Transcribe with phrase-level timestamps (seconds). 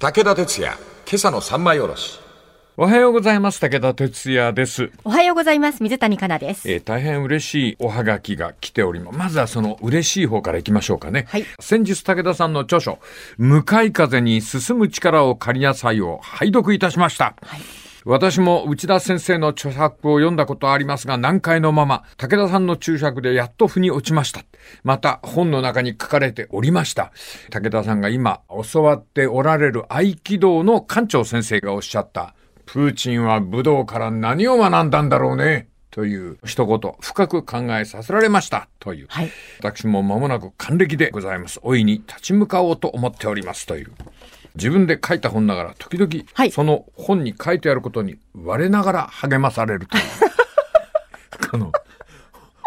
[0.00, 2.18] 武田鉄矢、今朝の三枚おろし。
[2.78, 3.60] おはようございます。
[3.60, 4.90] 武田哲也です。
[5.04, 5.82] おはようございます。
[5.82, 6.72] 水谷香奈です。
[6.72, 9.18] えー大変嬉しいおはがきが来ております。
[9.18, 11.26] まずはその嬉しい方からいきましょうかね。
[11.28, 12.98] はい先日武田さんの著書、
[13.36, 17.34] 向かい風に進む力を借りなさいを拝読いたしました。
[18.04, 24.44] 私も内田先生の著作を読んだことありますが、難解のまま、武田さんの注釈でやっと腑に落ちました。
[24.84, 27.12] また、本の中に書かれておりました。
[27.50, 28.40] 武田さんが今、
[28.72, 35.68] 教わっておられる合気道の館長先生がおっしゃった、プーチンは武道から何を学んだんだろうね。
[35.90, 38.68] という一言、深く考えさせられました。
[38.78, 39.06] という。
[39.10, 41.60] はい私も間もなく還暦でございます。
[41.62, 43.66] 大いに立ち向かおうと思っております。
[43.66, 43.92] という。
[44.54, 50.02] 自分で書いた本ながら、時々、はいその本に書いてあることに、我ながら励まされるという。
[51.50, 51.72] この、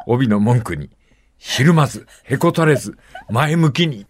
[0.05, 0.89] 帯の文句に、
[1.37, 2.97] ひるまず、へこたれず、
[3.29, 4.05] 前向きに、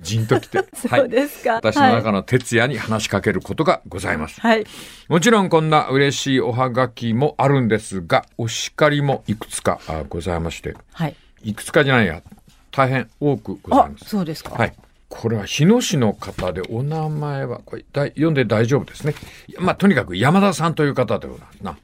[0.00, 4.40] じんときて、 そうですか私の中の徹夜に話しかけることがございます。
[4.40, 4.64] はい。
[5.08, 11.16] もちろんこんな嬉しいおはがきもあるんですが、お叱りもいくつかあございまして、はい。
[11.42, 12.22] いくつかじゃないや、
[12.70, 14.04] 大変多くございあま、す。
[14.06, 14.54] そうですか。
[14.54, 14.74] はい。
[15.10, 19.14] これは日野市の方でお名前は、これ読んで大丈夫ですね。
[19.58, 21.76] まあ、とにかく山田さんという方でございますな。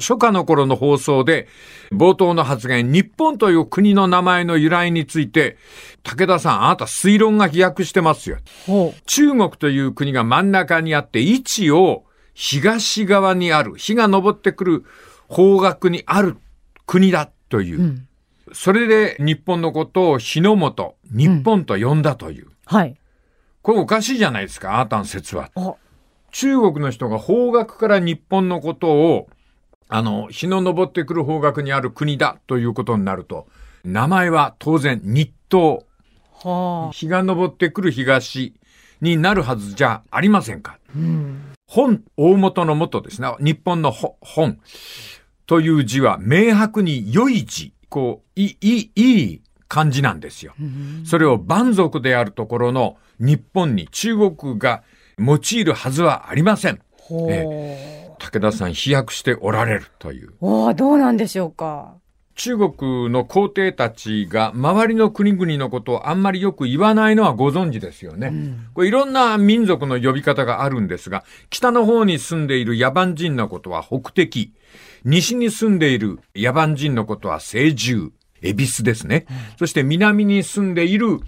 [0.00, 1.48] 初夏の頃の放送で、
[1.92, 5.56] 冒頭の発言、日本という国の名前の由来について、
[6.02, 8.38] 武田さん、あなた推論が飛躍してますよ。
[8.66, 14.84] ほ中国という国が真ん中にあって、位置を東側にある、日が昇ってくる
[15.28, 16.36] 方角にある
[16.86, 17.78] 国だという。
[17.78, 17.82] う。
[17.82, 18.07] うん。
[18.52, 22.48] それで日本のことを日の本、日本と呼んだという。
[22.66, 22.96] はい。
[23.62, 25.50] これおかしいじゃないですか、あなたの説は。
[25.54, 25.74] あ、
[26.30, 29.28] 中国の人が方角から日本のことを、
[29.88, 33.46] あの、日の昇ってくる方角にある国だということになると、
[33.84, 35.80] 名前は当然日東、
[36.44, 36.92] はあ。
[36.92, 38.54] 日が昇ってくる東
[39.00, 40.78] になるはずじゃありませんか。
[40.94, 41.52] うん。
[41.66, 43.28] 本、大元の元ですね。
[43.40, 44.58] 日本のほ本
[45.46, 50.54] という字は明白に良い字、こう、いい、いい漢字なんですよ。
[51.04, 54.82] それを蛮族であるところの日本に中国が
[55.18, 56.80] 用いるはずはありません。
[56.92, 57.28] ほう。
[58.18, 60.34] 武田さん飛躍しておられるという。
[60.40, 61.94] おーどうなんでしょうか。
[62.38, 68.32] 中国の皇帝たちが周りの国々のことをあんまりよく言わないのはご存知ですよね。
[68.74, 74.54] これいろんな民族の呼び方があるんですが、北の方に住んでいる野蛮人のことは北敵、
[75.04, 78.10] 西に住んでいる野蛮人のことは清獣、
[78.42, 79.26] 恵比寿ですね。
[79.58, 81.20] そして南に住んでいる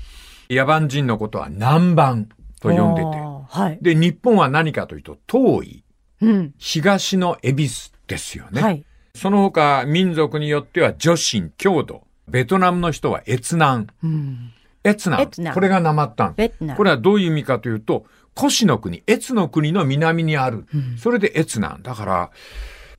[0.48, 2.26] 野蛮人のことは南蛮
[2.60, 3.06] と呼んでて。
[3.48, 3.78] はい。
[3.80, 5.84] で、日本は何かというと、遠い、
[6.20, 6.54] うん。
[6.58, 8.62] 東の恵比寿ですよね。
[8.62, 8.84] はい。
[9.14, 12.02] その他、民族によっては、女神、郷土。
[12.28, 13.88] ベトナムの人は越南。
[14.04, 14.52] うん。
[14.84, 15.28] 越南。
[15.52, 18.06] これがなまったんこれはどういう意味かというと、
[18.38, 20.66] 古紙の国、越の国の南にある。
[20.96, 21.82] それで越南。
[21.82, 22.30] だから、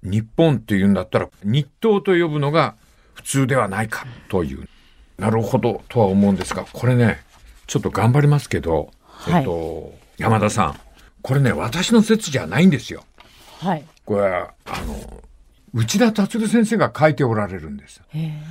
[0.03, 2.75] 日本っていうんだったら、日東と呼ぶのが
[3.13, 4.67] 普通ではないか、という。
[5.17, 7.19] なるほど、とは思うんですが、これね、
[7.67, 10.79] ちょっと頑張りますけど、はいえっと、山田さん。
[11.21, 13.03] これね、私の説じゃないんですよ。
[13.59, 13.85] はい。
[14.05, 15.21] これは、あの、
[15.73, 18.01] 内田達先生が書いておられるんです。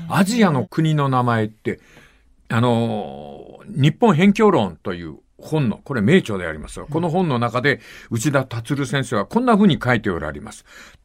[0.09, 1.81] アジアの国の名前って、
[2.49, 7.81] あの、日本辺境論という本の、これ名著でありますが、この本の中で
[8.11, 10.65] 内田達先生はこんな風に書いておられます。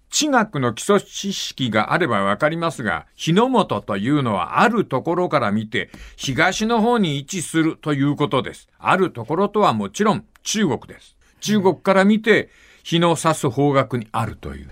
[0.10, 8.70] 地学の基礎知識があればわかりますが、日の本というのはあるところから見て、東の方に位置するということです。
[8.80, 11.16] あるところとはもちろん中国です。
[11.42, 12.50] 中国から見て、
[12.84, 14.72] 日の差す方角にあるという。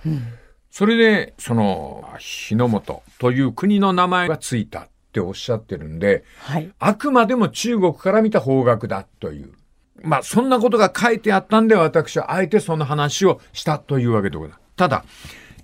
[0.69, 6.71] それで、その、日の本という国の名前がついたっておっしゃってるんで、はい。
[6.79, 9.53] あくまでも中国から見た方角だという。
[10.03, 14.62] まあ、そんなことが書いてあったんで、私はあえてその話をしたというわけでございます。
[14.75, 15.05] ただ、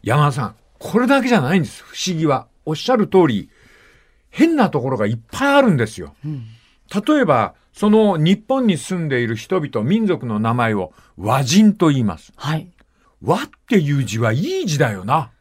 [0.04, 1.84] 山田さん、これだけじゃないんです。
[1.84, 2.48] 不思議は。
[2.66, 3.50] おっしゃる通り、
[4.30, 6.14] 変なところがいっぱいあるんですよ。
[6.24, 12.32] 例えば、その日本に住んでいる人々、民族の名前を和人と言います。
[12.36, 12.70] はい。
[13.22, 15.32] 和っていう字はいい字だよな。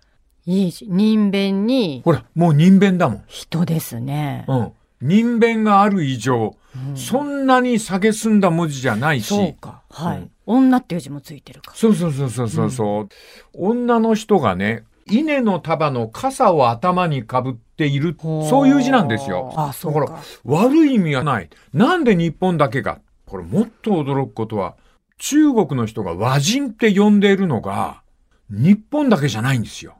[0.47, 3.25] いいし、人弁にほら、もう人弁だもん。
[3.26, 4.47] 人ですね。
[4.49, 4.73] うん。
[5.00, 6.56] 人弁がある以上、
[6.95, 9.27] そんなに蔑んだ文字じゃないし。
[9.29, 9.83] そうか。
[9.91, 10.19] はい。
[10.19, 11.75] うん女っていう字もついてるか。
[11.75, 13.09] そうそうそうそうそうそう、
[13.53, 19.53] 女の人がね、稲の束の傘を頭にかぶっている、そういう字なんですよ。
[19.56, 21.51] あそうかだから、悪い意味はない。
[21.75, 23.01] なんで日本だけか。
[23.27, 24.77] これもっと驚くことは、
[25.19, 28.03] 中国の人が和人って呼んでいるのが、
[28.49, 29.97] 日本だけじゃないんですよ。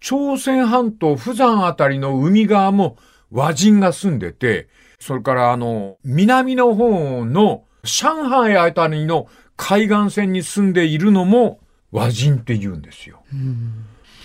[0.00, 2.96] 朝鮮半島、釜山あたりの海側も
[3.30, 11.60] 和人が住んでて、それからあの、南の方の上海あたりの海岸線に住んでいるのも
[11.92, 13.22] 和人って言うんですよ。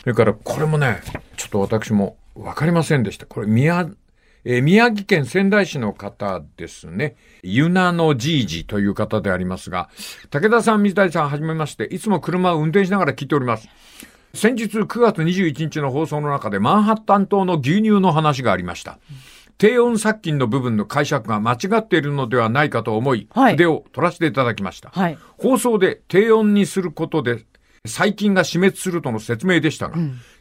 [0.02, 1.02] それからこれもね、
[1.38, 3.26] ちょっと私もわかりませんでした。
[3.26, 3.90] これ宮、
[4.46, 7.16] えー宮城県仙台市の方ですね。
[7.44, 9.90] ゆなのじいじという方でありますが、
[10.30, 13.70] 武田さん、水谷さん、はじめまして、いつも車を運転しながら聞いております。
[14.36, 18.98] 先日9月21日の放送の中でマンハッタン島の牛乳の話がありました。
[19.60, 24.90] 低温殺菌の部分の解釈が間違っているのではないかと思い、はい筆を取らせていただきました。
[24.90, 25.18] はい。
[25.38, 27.46] 放送で低温にすることで
[27.86, 29.98] 細菌が死滅するとの説明でしたが、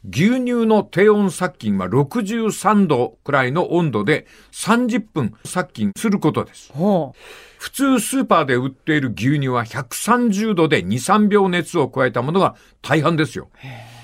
[0.09, 6.73] 牛乳の低温殺菌は63度くらいの温度で30分殺菌することです。
[6.73, 7.17] ほ
[7.59, 13.49] 普通スーパーで売っている牛乳は130度で2、3秒熱を加えたものが大半ですよ。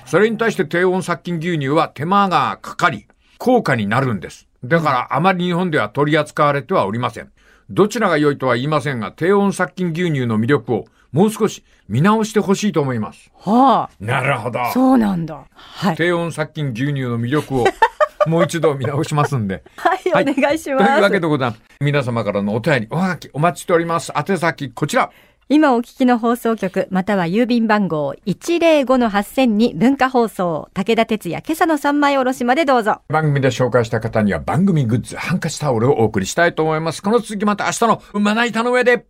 [0.05, 3.07] それに対して低温殺菌牛乳は手間がかかり、
[3.39, 4.49] 高価になるんです。
[4.65, 7.31] だからあまり日本では取り扱われてはおりません。
[7.71, 13.31] どちらが良いとは言いませんが、低温殺菌牛乳の魅力をもう少し見直してほしいと思います。
[13.47, 13.51] う。
[13.51, 14.73] はなるほどあ。
[14.73, 15.47] そうなんだ。
[15.53, 15.97] はい。
[15.97, 17.67] 低温殺菌牛乳の魅力を
[18.27, 19.63] もう一度見直しますんで。
[19.77, 21.21] はい、はいお願いしというますわけ。
[21.21, 21.63] でございます。
[21.81, 24.13] 皆様からのお便り、おはがきお待ちしております。
[24.15, 25.11] 宛先、こちら。
[25.51, 33.01] 今お聞きの放送局、または郵便番号105-8000に文化放送、武田鉄矢今朝の三枚おろしまでどうぞ。
[33.09, 37.03] 番組で紹介した方には番組グッズ、ハンカチタオルをお送りしたいと思います。
[37.03, 39.07] この続きまた明日のまな板の上で。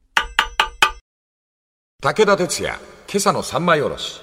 [2.01, 2.79] 武田鉄矢、
[3.09, 4.21] 今朝の三枚おろし。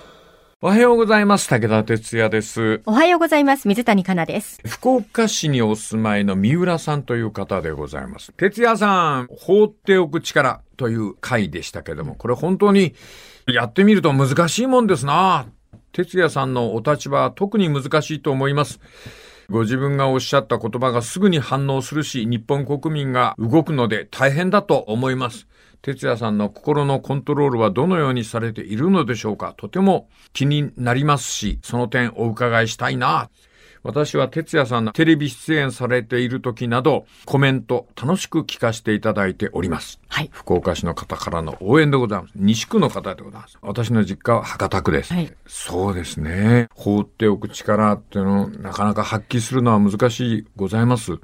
[0.61, 1.49] おはようございます。
[1.49, 2.81] 武田哲也です。
[2.85, 3.67] おはようございます。
[3.67, 4.61] 水谷香奈です。
[4.65, 8.31] 福岡市にお住まいの三浦さんという方でございます。
[8.37, 12.95] 哲也さん、放っておく力という回でしたけども、これ本当に
[13.45, 15.45] やってみると難しいもんですな。
[15.91, 18.79] 哲也さんのお立場は特に難しいと思います。
[19.49, 25.45] ご自分がおっしゃった言葉がすぐに反応するし、日本国民が動くので大変だと思います。
[25.85, 29.53] 哲也さんの心のコントロールはどのようにされているのでしょうか？
[29.55, 33.29] とても気になりますし、その点お伺いしたいな。
[33.83, 39.99] 私は哲也さんのテレビ出演されている時など、コメント楽しく聞かせていただいております。
[40.07, 40.29] はい。
[40.33, 42.31] 福岡市の方からの応援でございます。
[42.35, 43.59] 西区の方でございます。
[43.61, 45.13] 私の実家は博多区です。
[45.13, 46.67] はいそうですね。
[46.73, 51.19] 放っておく力っていうのをなかなか発揮するのは難しいございます。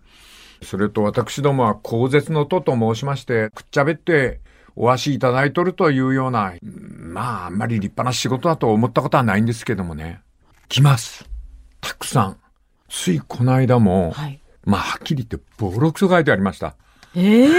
[0.61, 4.39] それと私どもは口舌のとと申しまして、くっちゃべって
[4.75, 10.21] お足いただいとるというような、うんまああんまり立派な仕事だと思ったことはないんですけどもね。
[10.69, 11.29] 来ます。
[11.81, 12.37] たくさん。
[12.89, 14.41] ついこの間も、はい。
[14.63, 16.75] まあはっきり言ってボロクソ書いてありました。
[17.15, 17.51] ええ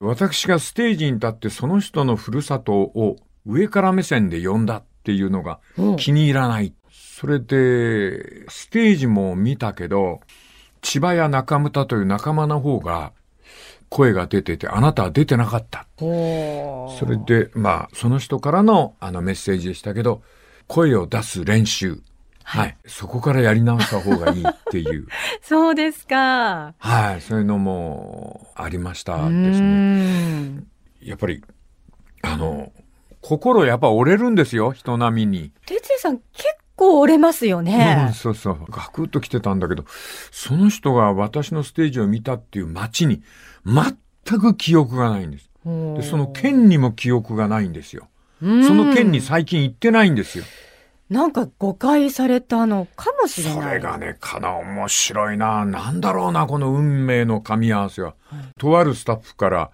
[0.00, 3.16] 私がステージに立ってその人のふるさとを
[3.46, 6.74] 上から目線で呼んだっていうのがうん気に入らない。
[6.90, 10.20] それで、ステージも見たけど、
[10.80, 13.12] 千葉や中村という仲間の方が
[13.92, 15.86] 声が出てて、あなたは出てなかった。
[15.98, 16.06] そ
[17.06, 20.22] れで、まあ、その人からのあのメッセージでしたけど、
[20.66, 22.00] 声を出す練習。
[22.42, 22.76] はい。
[22.86, 25.06] そこからやり直した方がいいっていう。
[25.42, 26.74] そうですか。
[26.78, 27.20] はい。
[27.20, 30.64] そういうのもありましたうですね。
[31.02, 31.44] やっぱり、
[32.22, 32.72] あの、
[33.20, 35.52] 心やっぱ折れるんですよ、人並みに。
[35.66, 36.48] 哲也さん結
[36.82, 38.10] 構折れますようんね。
[38.14, 38.58] そうそう。
[38.68, 39.84] ガクッと来てたんだけど、
[40.30, 43.22] その人が私のステージを見たっていう街に
[43.64, 45.48] 全く記憶がないんです。
[45.64, 48.08] で、その県にも記憶がないんですよ。
[48.42, 50.44] うんその県に最近行ってないんですよ。
[51.08, 53.74] なんか誤解されたのかもしれそない。
[53.74, 55.64] れがね、かな、面白いな。
[55.64, 58.14] なんだろうな、この運命の噛み合わせは。
[58.58, 59.70] とあるスタッフから、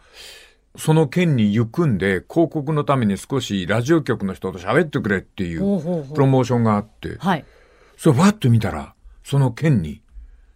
[0.78, 5.60] その県に行くんで、広告のために少しラジオ局の人と喋ってくれっていう
[6.14, 7.44] プロモーションがあって、はい。
[7.96, 8.94] それわっと見たら、
[9.24, 10.02] その県に、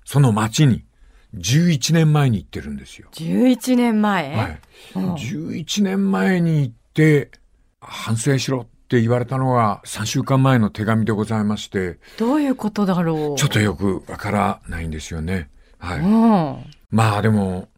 [0.05, 0.85] その町に、
[1.35, 3.09] 11年前に行ってるんですよ。
[3.13, 4.37] 11年前？
[4.37, 4.61] はい。
[4.97, 7.31] うん11年前に行って、
[7.81, 13.39] 反省しろって言われたのが3週間前の手紙でございまして、どういうことだろう？
[13.39, 15.51] ちょっとよくわからないんですよね。
[15.79, 16.01] はい。
[16.01, 16.65] うん。
[16.91, 17.69] まあでも、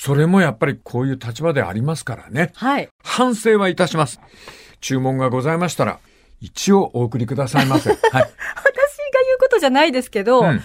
[0.00, 2.52] それもやっぱりこういう立場でありますからね。
[2.54, 2.88] はい。
[3.02, 4.20] 反省はいたします。
[4.80, 5.98] 注文がございましたら、
[6.40, 7.90] 一応お送りくださいませ。
[7.90, 7.98] はい。
[7.98, 10.62] 私が言うことじゃないですけど、うん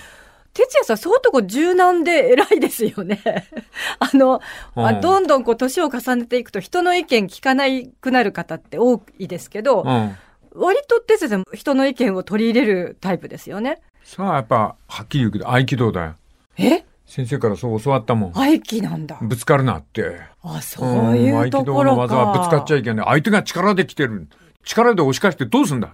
[0.54, 3.24] 哲也さん、相当こう柔軟で偉いですよね。
[3.98, 4.40] あの、
[4.76, 7.64] まあうんどんどんこう年を重ねていくと人の意見聞かな
[8.02, 10.16] くなる方って多いですけど、うん。
[10.54, 13.82] 割と哲也さん人の意見を取り入れるタイプですよね。
[14.04, 16.16] さあ、やっぱ、はっきり言うけど、合気道だよ。
[16.60, 16.86] え？
[17.14, 18.32] 先生からそう教わったもん。
[18.34, 19.20] 愛機なんだ。
[19.22, 20.20] ぶつかるなって。
[20.42, 22.02] あ、そういんうところか。
[22.02, 23.06] 合気道の技はぶつかっちゃいけない。
[23.06, 24.28] 相手が力で来てる。
[24.64, 25.94] 力で押し返してどうすんだ？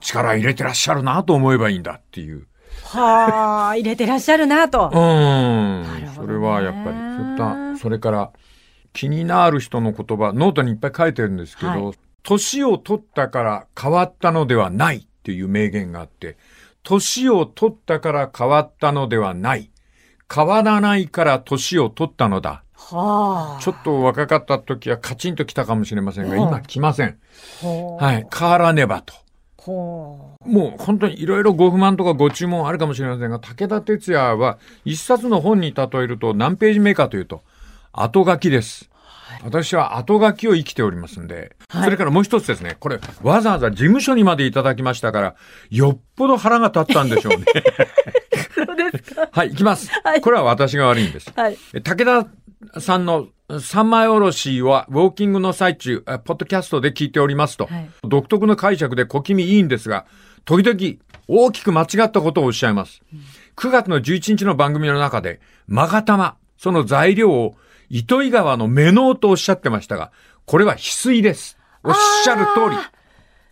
[0.00, 2.46] 力入れてらっしゃるなと思えばいいんだっていう。
[2.84, 4.88] はあ、入れてらっしゃるなとう。
[4.88, 7.36] んそれはやっぱり、そういっ
[7.74, 8.30] た、それから、
[8.94, 11.92] 気になる人の言葉、ノートにいっぱい書いてるんですけど、は
[12.22, 16.38] 年を取ったから変わったのではないっていう名言があって、
[16.84, 19.70] 年を取ったから変わったのではない。
[20.32, 22.62] 変わらないから年を取ったのだ。
[22.74, 23.62] はあ。
[23.62, 27.18] ちょっと若かった時はカチンときたかもしれませんが、うん今来ません。
[27.62, 28.26] はい。
[28.32, 29.14] 変わらねばと。
[29.58, 37.42] ほもう本当にいろいろご不満とかご注文あるかもしれませんが、武田鉄矢は一冊の本に例えると何ページ目かというと、
[37.92, 38.90] 後書きです。
[39.42, 45.34] 私は後書きを生きておりますんで、はいそれからもう一つですね、これわざわざ事務所にまでいただきましたから、
[45.70, 47.44] よっぽど腹が立ったんでしょうね。
[47.44, 48.54] う。
[48.66, 49.28] そうですか。
[49.32, 49.90] はい、行きます。
[50.04, 51.32] はいこれは私が悪いんです。
[51.34, 51.58] はい。
[51.74, 52.26] え武
[52.72, 53.28] 田さんの
[53.60, 60.06] 三枚おろしは、ウォーキングの最中、えポッドキャストで聞いておりますと、はい独特の解釈で小気味いいんですが、
[60.44, 63.02] 時々大きく間違ったことをおっしゃいます。
[63.56, 67.56] 9月の11日の番組の中で、マガタマ、その材料を
[67.90, 70.12] 糸魚川の目のとおっしゃってましたが、
[70.44, 71.58] これは翡翠です。
[71.82, 72.76] おっしゃる通り。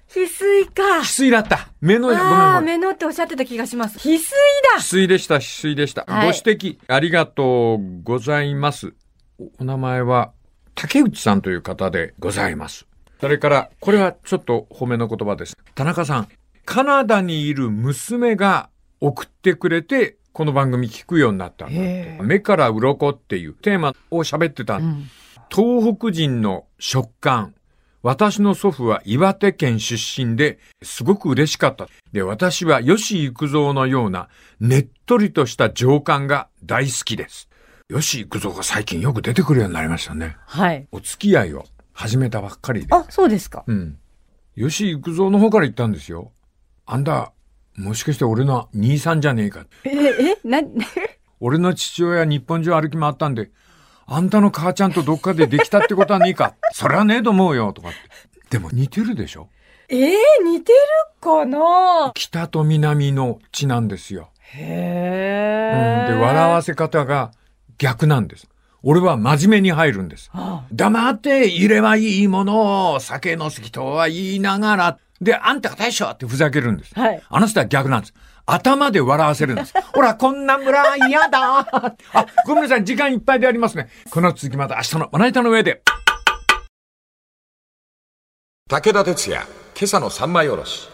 [0.09, 1.05] 翡翠か翡。
[1.05, 1.69] 翠だった。
[1.81, 2.81] 目の、ごめんああ、ごめん。
[2.81, 3.99] 目のっておっしゃってた気がします。
[3.99, 4.37] 翡翠
[4.77, 6.05] 翡翠でした、翡翠でした。
[6.07, 8.95] はいご指摘ありがとうございます。
[9.39, 10.33] おお名前は
[10.75, 12.87] 竹内さんという方でございます。
[13.21, 15.57] それから、これはちょっと褒めの言葉です。
[15.75, 16.29] 田中さん、
[16.65, 18.69] カナダにいる娘が
[19.01, 24.81] 送ってくれて、この番組聞くようになったんだって目から鱗っていうテーマを喋ってた。
[24.81, 24.85] だ。
[24.85, 25.09] うん。
[25.49, 27.55] 東北人の食感。
[28.03, 31.87] 私の祖父は岩手県出身ですごく嬉しかった。
[32.13, 37.49] で、私は吉幾三のようなねっとりとした情感が大好きです。
[37.89, 40.37] 吉幾三が最近よく出てくるようになりましたね。
[40.47, 40.89] はい。
[40.91, 42.89] お付き合いを始めたばっかりで。
[42.91, 43.63] あ、そうですか。
[43.69, 43.99] うん。
[44.59, 46.33] 吉幾三の方から言ったんですよ。
[46.87, 47.33] あんた、
[47.77, 49.67] もしかして俺の兄さんじゃねえか。
[49.85, 50.61] え、え、な、
[51.41, 53.51] 俺の父親日本中歩き回ったんで、
[54.07, 56.55] あんたの母ちゃんとどっかでできたってことはねえか。
[56.73, 57.99] それはねえと思うよ、とかって。
[58.51, 59.49] でも似てるでしょ？
[59.89, 60.11] えー、
[60.45, 60.79] 似てる
[61.21, 62.13] かな？
[62.15, 64.31] 北と南の地なんですよ。
[64.41, 66.09] へえ。
[66.11, 67.33] うん、で、笑わせ方が
[67.79, 68.49] 逆なんです。
[68.83, 70.31] 俺は真面目に入るんです。
[70.35, 76.95] あ黙っていればいいものを酒の好きとは言いながら、で、あんたが大将ってふざけるんです。
[76.95, 78.15] はいあの人は逆なんです。
[78.47, 79.73] 頭で笑わせるんです。
[79.93, 81.97] ほら、こんな村嫌だあ、
[82.47, 83.89] ごめんなさい、時間いっぱいでありますね。
[84.11, 85.83] この続きまた明日のまな板の上で。
[88.69, 89.43] 武田鉄矢、
[89.75, 90.94] 今朝の三枚おろし。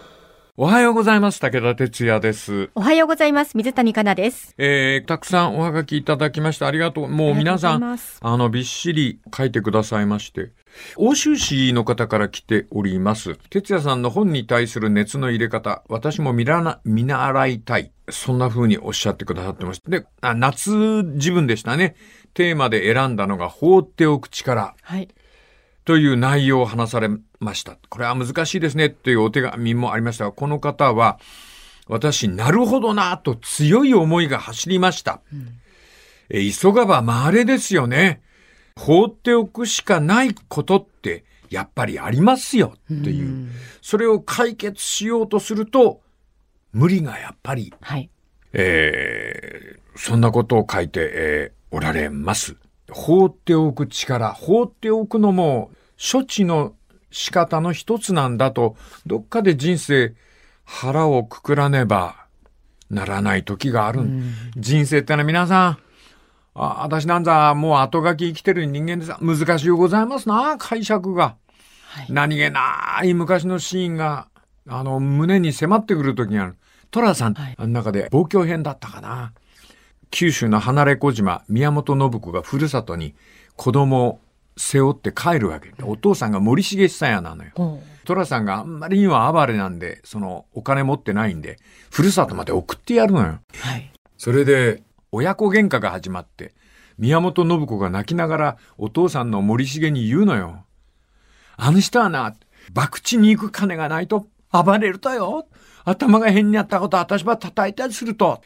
[0.56, 1.40] おはようございます。
[1.40, 2.70] 武田哲也です。
[2.74, 3.56] おはようございます。
[3.56, 4.54] 水谷香奈です。
[4.58, 7.08] えー、たくさんおはがきいただきましてありがとう。
[7.08, 10.50] もう皆さんあの、びっしり書いてくださいまして。
[10.96, 13.36] 欧州市の方から来ております。
[13.48, 17.92] 哲也さんの本に対する熱の入れ方、私も見らな、見習いたい。
[18.08, 19.88] そんな風におっしゃってくださってました。
[19.88, 21.94] で、あ夏自分でしたね。
[22.34, 24.74] テーマで選んだのが放っておく力。
[24.82, 25.08] はい。
[25.84, 27.08] という内容を話され
[27.40, 27.78] ました。
[27.88, 31.18] これは難しいですねっていうお手紙もありましたが、この方は、
[31.88, 35.20] 私、なるほどなと強い思いが走りました。
[36.28, 38.22] え急がば回れですよね。
[38.76, 43.48] 放っておくしかないことって、やっぱりありますよっていう。
[43.82, 46.00] それを解決しようとすると、
[46.72, 48.08] 無理がやっぱりはい。
[48.52, 52.56] えーそんなことを書いて、えーおられます。
[52.90, 55.70] 放っておく力、放っておくのも
[56.12, 56.74] 処置の
[57.10, 58.76] 仕方の一つなんだと、
[59.06, 60.14] どっかで人生
[60.64, 62.26] 腹をくくらねば
[62.90, 64.00] ならない時がある。
[64.56, 65.78] 人生ってのは皆さん、
[66.54, 71.36] あ、私なんざもう後書き生きてる人間でさ、難しゅうございますな、解釈が。
[71.88, 72.06] はい。
[72.08, 74.28] 何気ない昔のシーンが、
[74.68, 76.56] あの、胸に迫ってくる時がある。
[76.90, 79.32] トラさん、はいあの中で、望郷編だったかな。
[80.10, 83.14] 九州の離れ小島、宮本信子がふるさとに
[83.54, 84.20] 子供を
[84.56, 85.72] 背負って帰るわけ。
[85.82, 87.50] お父さんが森重久彌なのよ。
[87.54, 91.58] ほトラさんがあんまりには暴れなんで、その、お金持ってないんで、
[91.90, 93.26] ふるさとまで送ってやるのよ。
[93.26, 93.40] う。
[93.58, 93.92] はい。
[94.16, 96.54] それで、親子喧嘩が始まって、
[96.98, 100.64] 宮本信子が泣きながらお父さんの森重に言うのよ。
[101.56, 102.34] あの人はな、
[102.74, 105.46] 博打に行く金がないと暴れるとよ。
[105.84, 108.42] 頭が変になったこと私は叩いたりすると。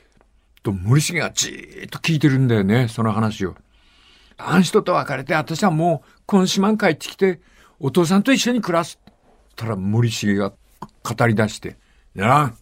[0.62, 3.56] と森重がじーっと聞いてるんだよね、その話を。
[4.36, 7.40] あの人と別れて私はもう今島に帰ってきて
[7.78, 8.98] お父さんと一緒に暮らす。
[9.56, 10.52] たら森重が
[11.02, 11.76] 語り出して、
[12.14, 12.58] ならん。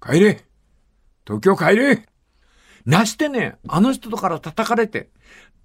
[0.00, 0.44] 帰れ。
[1.26, 2.06] 東京帰れ。
[2.86, 5.10] なしてね、あの人とから叩かれて、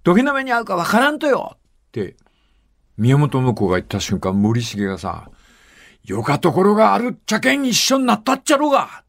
[0.04, 1.58] どげな目に遭うかわからんとよっ
[1.92, 2.16] て、
[2.96, 5.30] 宮本向こうが言った瞬間、森重がさ、
[6.04, 9.04] よかところがあるっちゃけん一緒になったっちゃろうが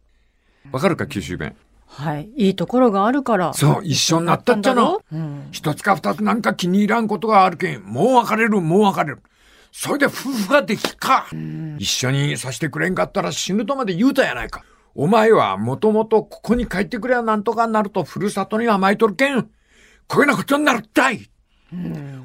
[0.71, 1.55] わかるか、九州弁。
[1.97, 2.29] はい。
[2.35, 3.53] いいところがあるから。
[3.53, 5.47] そう一緒になったっちゃな一うん。
[5.51, 9.23] 一つか二つなんか気に入らんことがあるけん、もう別れる、もう別れる。
[9.71, 11.25] それで夫婦ができっか。
[11.79, 14.63] 一緒にさせてくれんかったら死ぬとまで言うたやないか。
[14.93, 19.49] お前はもともとここに帰ってくればなんとかなるとふるさとに甘えとるけん。
[20.07, 21.29] こういうようなことになるったい。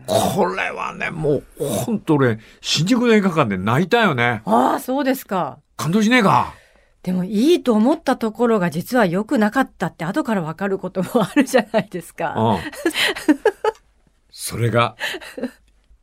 [0.07, 4.43] これはね、もう、ほんと俺、新宿の映画館で泣いたよね。
[4.45, 5.59] ああ、そうですか。
[5.77, 6.55] 感動しねえか。
[7.03, 12.35] でもいいと思ったところが実は良くなかったって後からわかることもあるじゃないですか。
[12.37, 12.59] うん。
[14.31, 14.97] それが、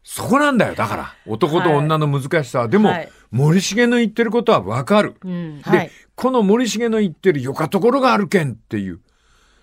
[0.03, 0.75] そこなんだよ。
[0.75, 2.67] だから、男と女の難しさは。
[2.67, 5.15] でも、はい森重の言ってることはわかる。
[5.23, 5.61] うん。
[5.61, 5.91] で、はい。
[6.15, 8.99] この森重の言ってるよかところがあるけんっていう、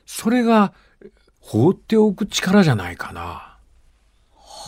[0.07, 0.73] それが
[1.41, 3.56] 放っておく力じゃないかな。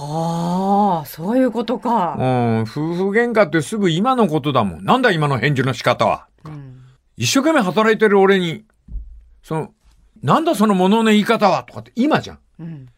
[0.04, 2.14] はあ、そういうことうか。
[2.16, 4.84] ん、夫婦喧嘩ってすぐ今のことだもん。
[4.84, 6.26] なんだ今の返事の仕方は。
[6.44, 6.80] うん。
[7.16, 8.64] 一生懸命働いてる俺に、
[9.42, 9.74] その、
[10.22, 11.64] なんだその物の言い方は？
[11.64, 12.38] とかって今じゃん。
[12.60, 12.88] うん。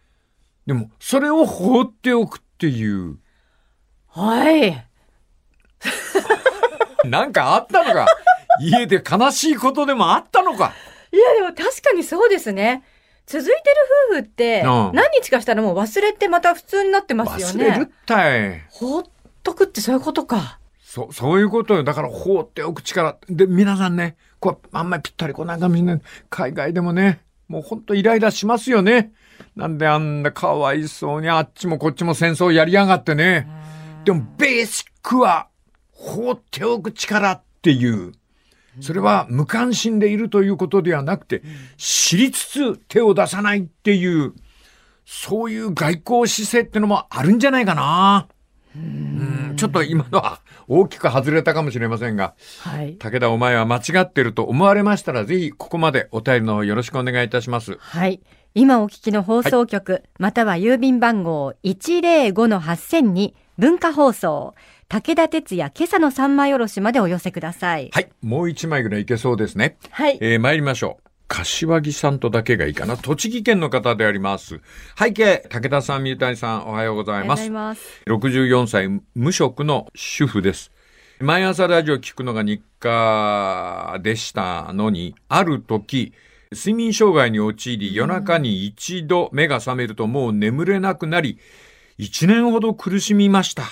[0.66, 3.19] でも、それを放っておくっていう、
[4.09, 4.87] はい。
[7.09, 8.07] なんかあったのか？
[8.61, 10.73] 家で悲しいことでもあったのか？
[11.12, 12.83] いや、でも確かにそうですね。
[13.31, 13.57] 続いてる
[14.11, 17.65] 夫婦って、うん何日かしたらもう忘れてまた普通になってますよね。
[17.65, 18.67] 忘れるったい。
[18.71, 19.03] ほっ
[19.45, 20.59] とくってそういうことか。
[20.81, 21.85] そう、そういうことよ。
[21.85, 23.19] だから放っておく力。
[23.29, 29.13] で、皆さんね、こう、あんまりぴったりこなんかみんな、海外でもね、もうほんとイライラしますよね。
[29.55, 33.47] なんであんなかわいそうにあっちもこっちも戦争やりやがってね。
[34.05, 35.47] でもベーシックは
[35.93, 38.13] 放っておく力っていう。
[38.81, 41.43] それは無関心でいるということではなくて、
[41.77, 44.35] 知りつつ手を出さないっていう、
[45.05, 48.29] そういう外交姿勢ってのもあるんじゃないかな。
[48.77, 52.95] うんちょっと今のは大きく外れたかもしれませんが、はい。
[52.95, 57.77] 武田お前は間違ってると思われましたら、ぜひここまでお便りの方よろしくお願いいたします。
[57.79, 58.21] はい。
[58.55, 64.55] 今お聞きの放送局、または郵便番号105-8000に文化放送、
[64.90, 67.90] 武田鉄矢今朝の三枚おろしまでお寄せください。
[67.92, 68.09] はい。
[68.23, 69.76] もう一枚ぐらいいけそうですね。
[69.92, 70.18] はい。
[70.20, 71.11] えー参りましょう。
[71.29, 72.96] 柏木さんとだけがいいかな。
[72.96, 74.61] 栃木県の方であります。
[74.98, 77.74] 背景、武田さん、水谷さん、おはようございますありがとう
[78.16, 78.18] ござい。
[78.18, 78.35] ます。
[78.35, 80.72] 64歳、無職の主婦です。
[81.20, 86.12] 毎朝ラジオ聞くのが日課でしたのに、ある時、
[86.50, 91.38] 睡眠障害に陥り、夜中に一度目が覚めるともう眠れなくなり、
[91.96, 93.62] 一年ほど苦しみました。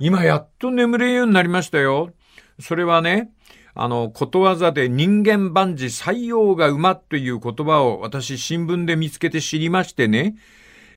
[0.00, 2.10] 今やっと眠れるようになりましたよ。
[2.58, 3.30] それはね、
[3.74, 10.36] あの、ことわざで人間万事採用が馬という言葉を私新聞で見つけて知りましてね、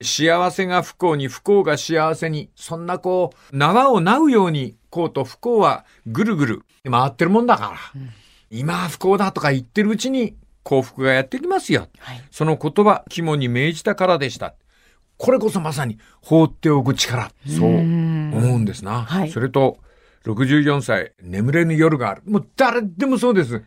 [0.01, 8.01] 幸せが不幸に不幸が幸せに、そんなこう、縄をなうように、こうと不幸はぐるぐる回ってるもんだから、
[8.51, 11.87] 今は不幸だとか言ってるうちに幸福がやってきますよ。
[11.99, 12.23] はい。
[12.31, 14.53] その言葉、肝に銘じたからでした。
[15.23, 17.31] これこそまさに放っておく力。
[17.47, 19.03] そう思うんですな。
[19.03, 19.77] はいそれと、
[20.25, 22.23] 64歳、眠れぬ夜がある。
[22.27, 23.63] もう誰でもそうです。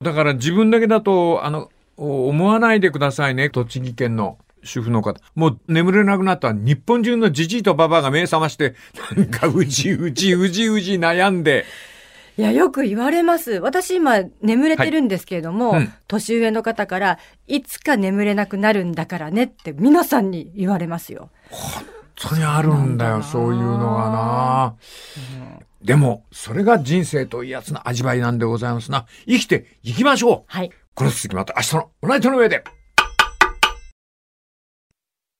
[0.00, 3.50] だから自分だけだと、あの、お思わないでくださいね。
[3.50, 5.20] 栃木県の主婦の方。
[5.34, 8.74] もう眠れなくなったら日本中のじじいとばばが目覚まして、
[9.14, 11.66] なんかうじうじうじうじ悩んで。
[12.40, 13.52] いや、よく言われます。
[13.52, 21.30] 私今眠れてるんですけれども、はいうん年上の方から、いつか眠れなくなるんだからねって皆さんに言われますよ。
[21.50, 21.84] 本
[22.16, 24.74] 当にあるんだよ、そういうのがな。
[25.82, 29.06] でも、それが人生というやつの味わいなんでございますな。
[29.26, 30.70] 生きていきましょうはい。
[30.94, 32.64] この続きまた明日のおナイトの上で。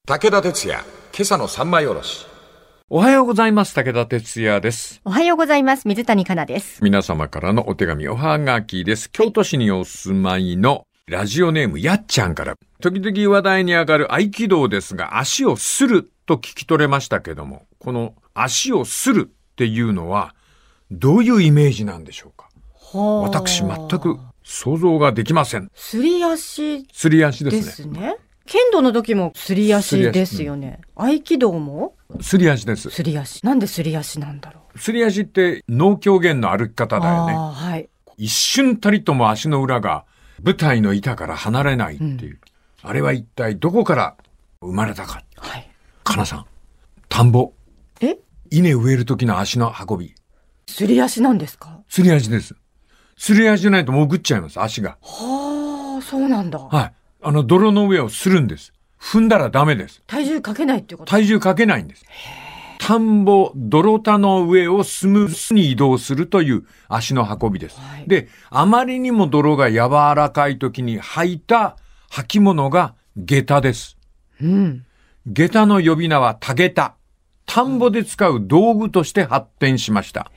[0.06, 2.30] 武田鉄矢、今朝の三枚おろし。
[2.92, 3.72] おはようございます。
[3.72, 5.00] 武田哲也です。
[5.05, 5.87] おはようございます。
[5.87, 6.83] 水谷香奈です。
[6.83, 9.09] 皆様からのお手紙おはがきです。
[9.12, 20.35] 京都市にお住まいのラジオネームやっちゃんから、時々話題に上がる合気道ですが、足をすると聞き取れましたけども、この足をするっていうのは、
[20.90, 22.48] どういうイメージなんでしょうか？
[22.92, 25.70] 私全く想像ができません。
[25.76, 28.00] すり足すり足でですすね。
[28.00, 28.16] ね。
[28.46, 30.81] 剣道の時もすり足ですよね。
[30.96, 31.94] 合気道も？
[32.20, 32.90] すり足です。
[32.90, 33.44] すり足。
[33.44, 34.79] なんですり足なんだろう。
[34.79, 37.35] すり足って脳狂言の歩き方だよね。
[37.35, 37.88] はい。
[38.16, 40.05] 一瞬たりとも足の裏が
[40.42, 42.40] 舞台の板から離れないっていう。
[42.83, 44.16] あれは一体どこから
[44.61, 45.23] 生まれたか。
[45.37, 45.70] はい。
[46.05, 46.46] かなさん、
[47.09, 47.53] 田んぼ、
[48.01, 48.18] え？
[48.51, 50.14] 稲植える時の足の運び。
[50.66, 51.81] すり足なんですか？
[51.88, 52.55] すり足です。
[53.16, 54.99] すり足じゃないと潜っちゃいます、足が。
[55.03, 56.59] はあ、そうなんだ。
[56.59, 56.94] はい。
[57.23, 58.73] あの泥の上をするんです。
[59.00, 60.02] 踏んだらダメです。
[60.06, 61.10] 体重かけないってこと？
[61.10, 62.04] 体重かけないんです。
[62.78, 67.78] 田んぼ、泥田の上をスムーズに移動するという足の運びです。
[67.78, 71.76] はいで、あまりにも泥が柔らかい時に履いた
[72.10, 73.96] 履物が下駄です。
[74.40, 74.86] うん。
[75.26, 76.96] 下駄の呼び名はタゲタ。
[77.46, 80.30] 田んぼで使う道具として発展しました。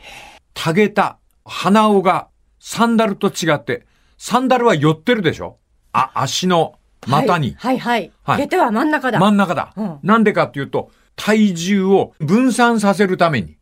[0.53, 2.27] タゲタ、鼻緒が
[2.59, 3.85] サンダルと違って、
[4.17, 5.57] サンダルは寄ってるでしょ？
[5.91, 6.75] あ、足の
[7.07, 7.55] 股に。
[7.57, 8.45] はい、はい、ははいい。
[8.45, 9.19] 下手は真ん中だ。
[9.19, 9.73] 真ん中だ。
[9.75, 13.57] うんなんでかっていうと、体重を分散させるために。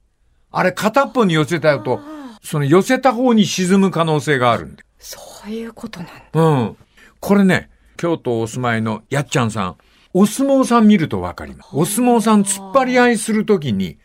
[0.51, 2.01] あれ片っぽに寄せたと、
[2.43, 4.83] その寄せた方に沈む可能性があるんで。
[4.97, 6.41] そういうことなんだ。
[6.41, 6.77] うん。
[7.19, 9.75] これね、京都お住まいのやっちゃんさん、
[10.13, 11.69] お相撲さん見るとわかります。
[11.73, 13.97] お相撲さん突っ張り合いするときに、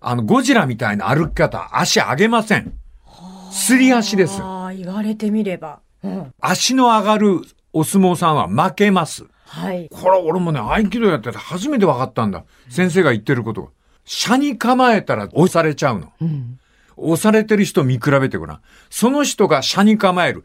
[0.00, 2.72] あの、ゴジラみたいな歩き方、足上げません。
[3.52, 4.40] すり足です。
[4.42, 5.80] ああ、言われてみれば。
[6.02, 6.32] うん。
[6.40, 7.40] 足の上がる
[7.72, 9.24] お相撲さんは負けます。
[9.46, 9.88] はい。
[9.90, 12.44] これ俺もね、合気道やってて初めて分かったんだ。
[12.68, 13.68] 先生が言ってることが。
[14.04, 16.12] 車に構えたら押されちゃうの。
[16.20, 16.58] うん。
[16.96, 18.60] 押されてる人見比べてごらん。
[18.90, 20.44] その人が車に構える。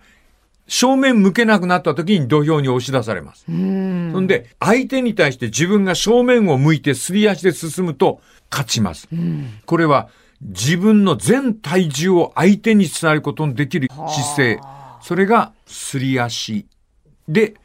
[0.68, 3.46] 正面向けなくなった時に土俵に押し出されます。
[3.48, 4.12] うん。
[4.12, 9.08] そんで、相手に対して自分が正面を向いてすり足で進むと勝ちます。
[9.12, 9.60] うん。
[9.66, 10.10] これは
[10.42, 14.60] 自分の全体重を相手に伝えることのできる姿勢。
[15.02, 16.66] それがすり足
[17.28, 17.56] で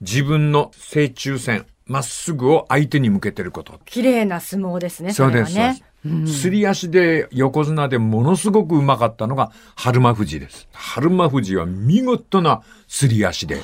[0.00, 3.80] 自分の正中線、まっすぐを相手に向けてること。
[3.84, 5.12] 綺麗な相撲ですね。
[5.12, 5.54] そうです。
[5.54, 5.74] れはね。
[5.74, 10.66] そうですすり足で横綱でものすごくうまかったのが日馬富士です。
[10.72, 13.62] 日馬富士は見事なすり足で、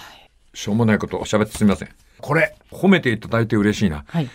[0.53, 1.89] しょうもないことを喋ってすみません。
[2.21, 4.05] これ、褒めていただいて嬉しいな。
[4.07, 4.29] はい。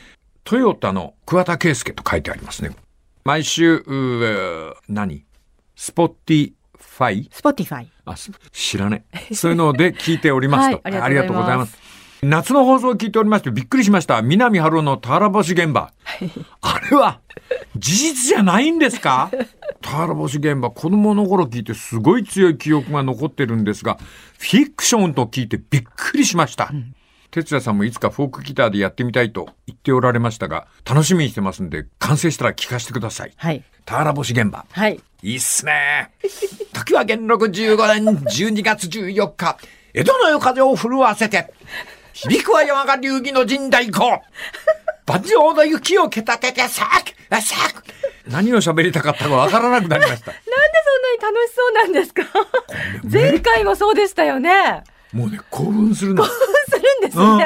[0.44, 2.72] トヨタの桑田佳祐と書いてありますね。
[3.24, 3.84] 毎週、
[4.88, 5.26] 何？
[5.76, 7.88] Spotify Spotify。
[8.06, 9.36] あ、す知らねえ。
[9.36, 10.82] そういうので聞いておりますと。
[10.90, 11.78] はいありがとうございます
[12.24, 14.22] 夏の放送を聞いておりましてびっくりしました。
[14.22, 15.92] 南春夫の田原星現場。
[16.62, 17.20] あれは
[17.76, 19.32] 事実じゃないんですか？
[19.82, 23.98] 田原星現場、子供の頃聞いてすごい強い記憶が残ってるんですが、
[24.38, 26.72] フィクションと聞いてびっくりしました。
[27.32, 33.32] 哲也さんもいつかフォークギターでやってみたいと言っておられましたが、楽しみにしてますんで、完成したら聞かせてください。
[33.36, 33.64] はい。
[33.86, 34.66] 田原星現場。
[34.72, 35.00] はい。
[35.24, 36.12] いいっすね。
[36.74, 39.58] 時は元禄15年12月14日、
[39.94, 41.54] 江戸の夜風を震わせて、
[42.14, 44.00] 響くは山が流儀の陣太鼓。
[45.06, 47.84] 万丈の雪をけたてて、さく、さく。
[48.28, 50.32] 何を喋りたかったかわからなくなりました。
[50.32, 50.46] なんで
[51.20, 52.24] そんなに楽しそうなんですか？
[53.12, 54.84] 前回もそうでしたよね。
[55.12, 56.24] もうね、興奮するの。
[56.24, 56.32] す
[56.72, 57.42] るんですうん、うん。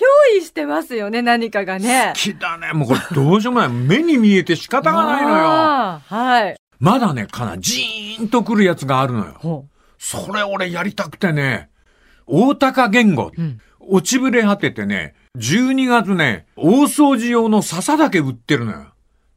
[0.00, 2.12] 憑依してますよね、何かがね。
[2.16, 2.72] きだね。
[2.72, 3.68] もうこれどうしようもない。
[3.72, 6.00] 目に見えて仕方がないのよ。
[6.06, 6.56] はい。
[6.78, 9.34] まだね、かな、ジーンとくるやつがあるのよ。
[9.38, 9.66] ほ
[9.98, 11.68] それ俺やりたくてね、
[12.26, 18.86] 大高言語、ん落ちぶれ果ててね、12月ね、大掃除用の笹だけ売ってるのよ。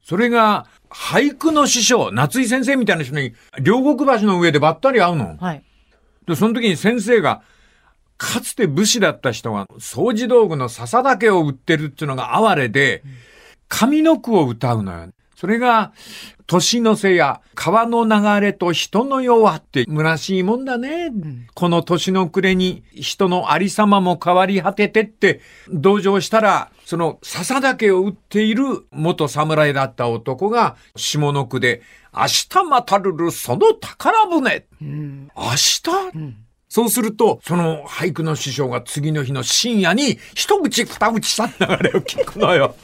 [0.04, 5.44] それが、俳句の師匠、夏井先生みたいな人に、両国橋の上でばったり会うのう。。
[5.44, 5.64] はい。
[6.28, 7.42] で、その時に先生が、
[8.18, 13.04] かつて武士だった人が、掃除道具の笹だけを売ってるっていうのが哀れで、
[13.70, 15.10] 上の句を歌うのよ。
[15.36, 15.92] それが、
[16.48, 21.12] 年の瀬や川の流れと人の世はって虚しいもんだね。
[21.54, 31.82] この年の暮れに人のありさまも変わり果ててって同情したら、その笹だけを売っている元侍だった男が下の句で、
[32.14, 34.66] 明日またるるその宝船。
[34.82, 35.30] うん。
[35.36, 36.36] 明日、
[36.74, 42.76] そうすると、その俳句の師匠が次の日の深夜に一口二口さん流れを聞くのよ。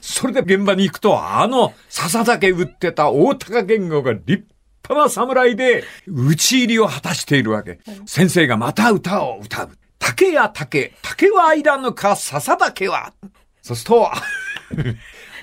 [0.00, 4.46] それで現場に行くと、あの笹だけ売ってた大高言語が立
[4.88, 7.80] 派な侍で、討ち入りを果たしているわけ。
[8.06, 9.70] 先生がまた歌を歌う。
[9.98, 13.12] 竹や竹、竹はいらぬか、笹だけは。
[13.60, 14.10] そうすると、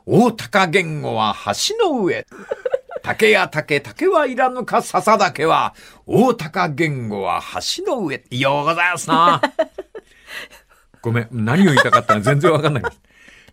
[0.08, 2.26] 大高言語は橋の上。
[3.04, 7.42] 竹や竹、竹はいらぬか、笹だけは、大高言語は
[7.78, 8.24] 橋の上。
[8.32, 9.42] ようございますな。
[11.02, 13.02] ごめん、何を言いたかったの全然わかんないです。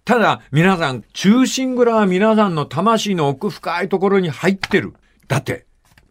[0.05, 4.95] ただ、皆さん、中心蔵は皆さんの魂の奥深いところに入ってる。
[5.27, 5.67] だって、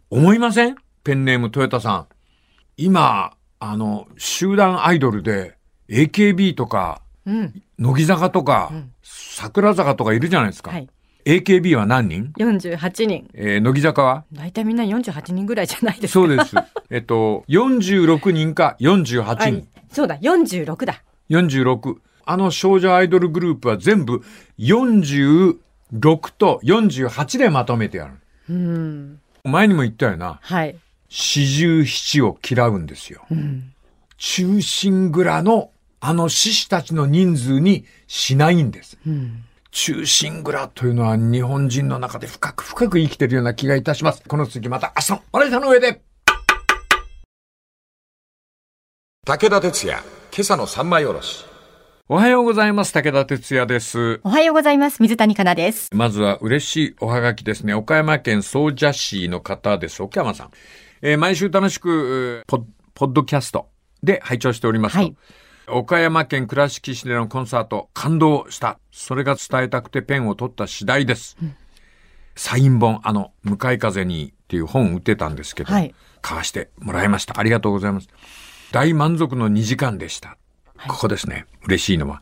[0.09, 0.75] 思いません？
[1.05, 2.07] ペンネームトヨタさん。
[2.75, 5.55] 今、あの、集団アイドルで、
[5.89, 7.63] AKB とか、うん。
[7.77, 8.69] 乃木坂とか、
[9.01, 10.71] 桜坂とかいるじゃないですか。
[10.71, 10.89] はい
[11.29, 13.29] AKB は何人？48人。
[13.35, 14.23] えー乃木坂は？
[14.33, 16.13] 大体みんな48人ぐらいじゃないですか。
[16.13, 16.55] そうです。
[16.89, 19.67] えっと、46人か48あ人。
[19.91, 21.03] そうだ、46だ。
[21.29, 21.97] 46。
[22.25, 24.23] あの少女アイドルグループは全部
[24.57, 25.57] 46
[26.37, 28.13] と48でまとめてやる。
[28.49, 29.19] うん。
[29.43, 30.39] 前にも言ったよな。
[30.41, 30.75] はい。
[31.09, 33.23] 四十七を嫌うんですよ。
[33.29, 33.71] うん。
[34.17, 35.69] 中心蔵の
[36.01, 38.97] あの志士たちの人数にしないんです。
[39.05, 39.43] うん。
[39.71, 44.23] 忠臣蔵というのは日本人の中で深く深く生きているような気がいたします。
[44.27, 46.01] この続きまた明日のお姉さんの上で
[49.25, 49.99] 武田鉄矢、
[50.33, 51.45] 今朝の三枚おろし。
[52.07, 52.91] おはようございます。
[52.91, 54.19] 武田哲也です。
[54.23, 55.03] おはようございます。
[55.03, 55.89] 水谷香奈です。
[55.93, 57.75] まずは嬉しいおはがきですね。
[57.75, 60.01] 岡山県総社市の方です。
[60.01, 60.51] 岡山さん。
[61.03, 62.63] えー毎週楽しく、えーポッ、
[62.95, 63.69] ポッドキャスト
[64.01, 64.97] で拝聴しておりますと。
[64.97, 65.15] はい
[65.71, 68.79] 岡山県倉敷市でのコンサート、感動した。
[68.91, 71.37] それが伝えたくてペンを取った次第です。
[72.35, 77.39] サイン本、あの、向かい風にっていう本売ってたんですけど、はい買わしてもらいました。
[77.39, 78.07] ありがとうございます。
[78.71, 80.37] 大満足の2時間でした。
[80.87, 81.45] ここですね。
[81.65, 82.21] 嬉しいのは。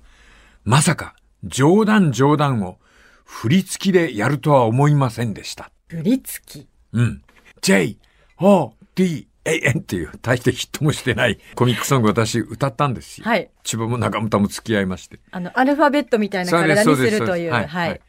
[0.64, 2.78] まさか、冗談冗談を
[3.26, 5.72] 振り付きでやるとは思いませんでした。
[5.88, 6.68] 振り付き。
[6.94, 7.22] うん。
[7.62, 7.98] J,
[8.40, 13.26] O, D, A, N っていう大してヒットもしてないコミックソングを私歌ったんですよ。
[13.26, 13.50] はい。
[13.64, 15.20] 千葉も中村も付き合いまして。
[15.32, 17.52] あの、アルファベットみたいな体にするという。
[17.52, 17.68] はい。
[17.68, 18.02] はい。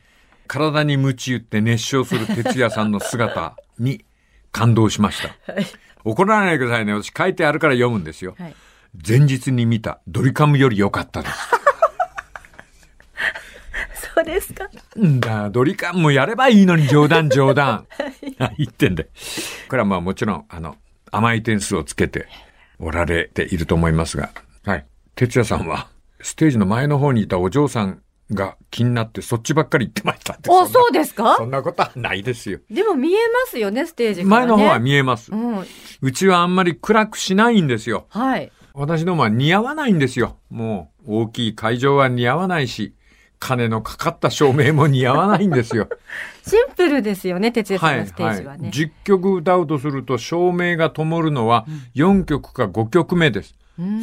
[0.48, 4.04] 体に鞭打って熱唱する哲也さんの姿に
[4.50, 5.28] 感動しました。
[5.52, 5.66] はい。
[6.04, 6.94] 怒らないでくださいね。
[6.94, 8.34] 私書いてあるから読むんですよ。
[8.38, 8.54] はい。
[9.06, 11.34] 前日に見たドリカムより良かったです。
[14.14, 14.68] そうですか。
[14.98, 17.86] んだ、ドリカムもやればいいのに冗談冗談。
[18.58, 19.10] 言ってんで。
[19.68, 20.76] これはまあもちろん、あの、
[21.10, 22.26] 甘い点数をつけて
[22.78, 24.30] おられていると思いますが。
[24.64, 24.86] はい。
[25.14, 25.88] 哲也さんは、
[26.20, 30.50] ステージの前の方にいたお嬢さんが気になってそっちばっかり言ってましたって。
[30.50, 31.36] あ、そうですか？
[31.36, 32.60] そんなことはないですよ。
[32.70, 34.26] でも見えますよね、ステージね。
[34.26, 35.32] 前の方は見えます。
[35.32, 35.64] うん。
[36.00, 38.06] うちはあんまり暗くしないんですよ。
[38.10, 38.52] はい。
[38.74, 40.38] 私どもは似合わないんですよ。
[40.50, 42.94] もう大きい会場は似合わないし、
[43.38, 45.88] 金のかかった照明も似合わないんですよ。
[46.46, 48.70] シンプルですよね、哲也さんのステージはね。
[48.72, 53.54] 10曲歌うとすると照明が灯るのは4曲か5曲目です。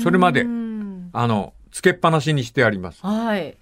[0.02, 3.06] それまでうんあの、つけっぱなしにしてあります。
[3.06, 3.58] はい。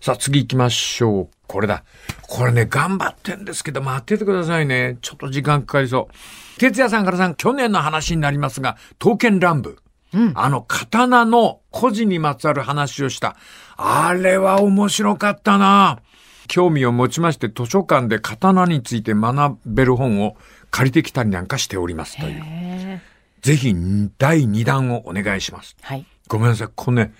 [0.00, 1.28] さあ次行きましょう。
[1.46, 1.84] これだ。
[2.28, 4.98] これね、頑張ってんですけど、待っててくださいね。
[5.00, 6.58] ちょっと時間かかりそう。
[6.60, 9.76] 哲也さんからさん、去年の話になりますが、刀剣乱舞。
[10.34, 13.36] あの、刀の古事にまつわる話をした。
[13.76, 16.00] あれは面白かったな。
[16.48, 20.36] 興味を持ちまして、図書館で刀について学べる本を
[20.70, 22.42] 借りてきたりなんかしておりますという。
[22.44, 23.00] へ
[23.42, 23.74] ぜひ、
[24.18, 25.76] 第2弾をお願いします。
[25.82, 26.06] ーはい。
[26.28, 26.68] ごめんなさい。
[26.74, 27.14] これね、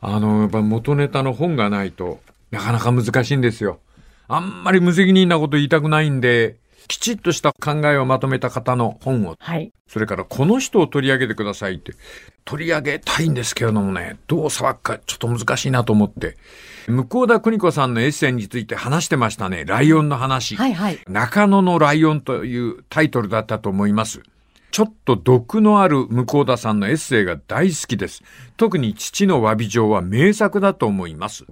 [0.00, 2.20] あの、やっぱ元ネタの本がないと
[2.50, 3.80] なかなか難しいんですよ。
[4.28, 6.56] あんまり無責任なこと言いたくないんで、
[6.88, 9.72] きちっとした考えをまとめた方の本を、はい。
[9.86, 11.92] それからこの人を取り上げてくださいって、
[12.44, 16.36] 取り上げたいんですけれどもね、どう騒ぐかちょっと難しいなと思って、
[16.88, 19.64] 向田邦子さんのエッセイについて話してましたね。
[19.64, 20.56] ライオンの話。
[20.56, 20.98] はいはい。
[21.08, 24.22] 中野のライオンというタイトルだったと思います。
[24.72, 28.22] ちょっと毒のある向田さんのエッセイが大好きです。
[28.56, 31.44] 特に父の詫び状は名作だと思います。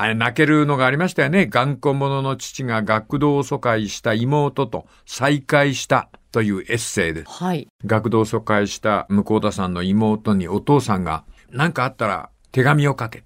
[0.00, 1.44] あれ、泣けるのがありましたよね。
[1.44, 7.30] 頑固者の父が学童疎開した妹と再会したというエッセイです。
[7.30, 7.68] はい。
[7.84, 13.24] 学童疎開した向田さんの妹にお父さんが何かあったら手紙を書け。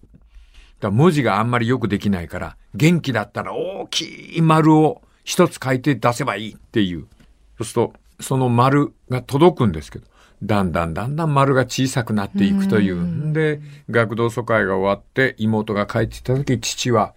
[0.80, 7.06] だ文字があんまりよくできないから、元気だったら大きい丸を一つ書いて出せばいいっていう。
[7.58, 10.08] そうすると、その丸が届くんですけど、
[10.44, 12.96] だんだんだんだん丸が小さくなっていくという。
[13.02, 17.14] んで、学童疎開が終わって妹が帰ってきた時、父は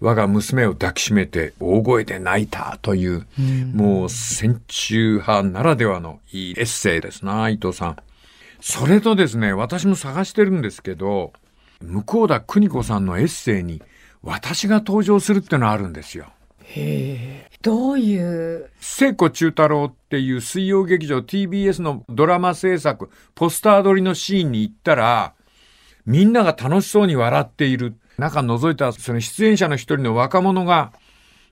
[0.00, 3.26] 我が娘を抱きしめて大声で泣いたという、
[3.74, 7.96] もう戦中派ならではのいいエッセイですな、伊藤さん。
[8.60, 11.32] それとですね、私も探してるんですけど、
[11.80, 13.82] 向田邦子さんのエッセイに
[14.22, 16.26] 私が登場するってのあるんですよ。
[17.62, 18.18] どうい
[18.56, 18.70] う。
[18.80, 25.34] 聖子中太郎っていう水曜劇場 TBS のドラマ制作、ポスター撮りのシーンに行ったら、
[26.06, 27.94] みんなが楽しそうに笑っている。
[28.16, 30.92] 中覗いたその出演者の一人の若者が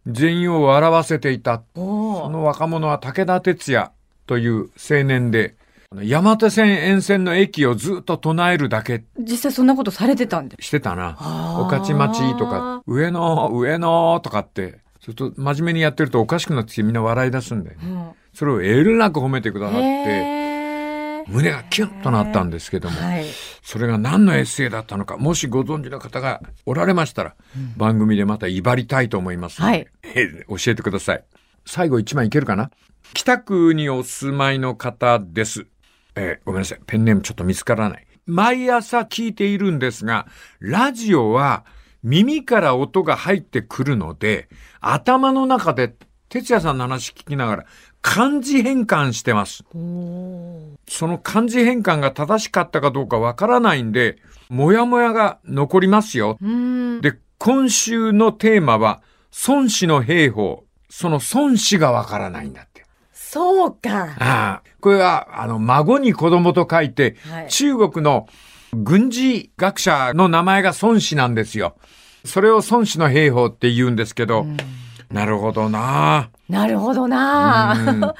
[0.06, 1.62] 全員を笑わせていた。
[1.74, 3.92] その若者は武田鉄矢
[4.26, 5.56] という青年で、
[6.02, 11.16] 山手線沿線の駅をずっと唱えるだけ実際そんなことされてたんでしてたな。
[11.58, 17.88] 御徒町とか、上野、上野とかって、それと真面目にやってるとおかしくなってきてみんな笑い出すんだよね。
[17.88, 23.24] うんそれをえるなく褒めてくださって、胸がキュンとなったんですけども、はい。
[23.62, 27.34] それが何のエッセイだったのか、もしご存知の方がおられましたら、
[27.78, 31.24] 番組でまた威張りたいと思いますので、はいえー教えてください。
[31.64, 32.70] 最後一枚いけるかな？
[33.14, 35.66] 北区にお住まいの方です。
[36.14, 36.80] えーごめんなさい。
[36.86, 38.06] ペンネームちょっと見つからない。
[38.26, 40.26] 毎朝聞いているんですが、
[40.60, 41.64] ラジオは
[42.06, 44.48] 耳から音が入ってくるので、
[44.80, 45.92] 頭の中で
[46.28, 47.66] 哲也さんの話聞きながら
[48.00, 49.64] 漢字変換してます。
[50.88, 56.38] その漢字変換が正しかったかどうかわからないんで、もやもやが残りますよ。
[56.40, 57.00] うん。
[57.00, 59.02] で、今週のテーマは、
[59.48, 60.64] 孫子の兵法。
[60.88, 62.84] その孫子がわからないんだって。
[63.12, 64.14] そうか。
[64.20, 64.62] ああ。
[64.80, 68.28] これは、あの、孫に子供と書いて、はい中国の
[68.72, 71.76] 軍事学者の名前が孫子なんですよ。
[72.26, 74.46] それを孫子の兵法って言うんですけど、
[75.10, 77.74] なるほどななるほどな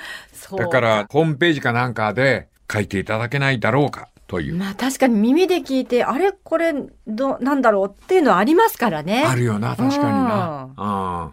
[0.57, 4.55] だから、ホームページかなんかで書いていただけないだろうかという。
[4.55, 6.73] まあ確かに耳で聞いて、あれこれ、
[7.07, 9.25] ど、なんだろうっていうのはありますからね。
[9.27, 10.69] あるよな、確かにな。
[10.77, 11.31] うん。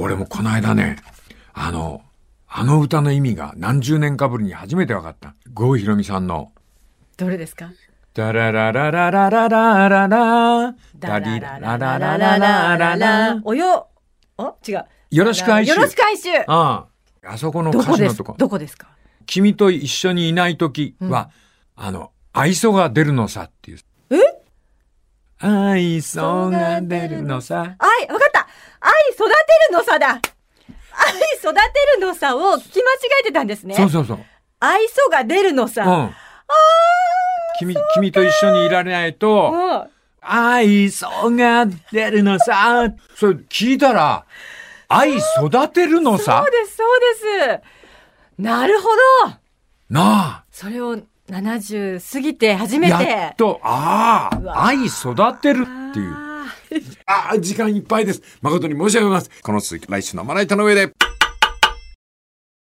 [0.00, 0.96] 俺もこの間ね、
[1.52, 2.02] あの、
[2.48, 5.34] あの歌の意味が何十年かぶりに初めて分かった。
[5.52, 6.50] 郷ひろみさんの、
[7.18, 7.70] どれですか？
[8.18, 13.86] ダラララララララララダリララララララララおよ、
[14.36, 14.84] あ違う。
[15.12, 16.42] よろしく哀愁よろしく哀愁。
[16.48, 16.88] あ
[17.22, 17.30] あ。
[17.30, 18.34] あそこの歌詞のとこ。
[18.36, 18.88] どこですか？
[19.26, 21.30] 君と一緒にいないときは、
[21.76, 23.78] あの、愛想が出るのさっていう。
[24.10, 24.16] え？
[25.38, 27.76] 愛想が出るのさ。
[27.78, 28.48] 愛、わかった
[28.80, 29.32] 愛育て
[29.70, 30.20] るの差だ愛
[31.36, 31.60] 育て
[32.00, 33.76] るの差を聞き間違えてたんですね。
[33.76, 34.18] そうそうそう。
[34.58, 35.84] 愛想が出るのう差。
[35.84, 36.12] ん。
[37.58, 42.92] 君、君と一緒にいられないと、うん愛想が出るのさ。
[43.16, 44.24] それ聞いたら、
[44.88, 46.50] 愛育てるのさそう。
[46.50, 47.60] です、そうで
[48.38, 48.42] す。
[48.42, 48.88] なるほ
[49.28, 49.34] ど
[49.88, 50.98] なそれを
[51.30, 52.78] 70過ぎて初あ。
[52.78, 53.04] めて。
[53.04, 56.14] やっと、ああ、愛育てるっていう。
[56.14, 58.22] あーああ、時間いっぱいです。
[58.42, 59.30] 誠に申し訳ございません。
[59.42, 60.92] この続き、来週のまな板の上で。